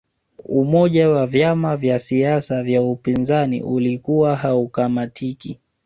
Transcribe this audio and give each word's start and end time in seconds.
umoja 0.45 1.09
wa 1.09 1.27
vyama 1.27 1.77
vya 1.77 1.99
siasa 1.99 2.63
vya 2.63 2.81
upinzani 2.81 3.63
ulikuwa 3.63 4.35
haukamatiki 4.35 5.59